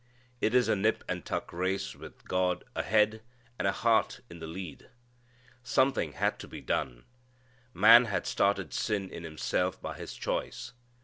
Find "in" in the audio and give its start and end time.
4.31-4.39, 9.11-9.21